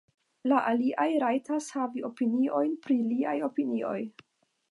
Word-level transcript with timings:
La 0.51 0.61
aliaj 0.69 1.05
rajtas 1.23 1.67
havi 1.75 2.03
opiniojn 2.09 2.73
pri 2.87 2.99
liaj 3.13 3.37
opinioj. 3.49 3.97